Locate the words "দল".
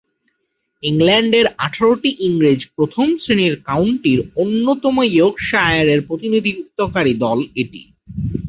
7.23-7.39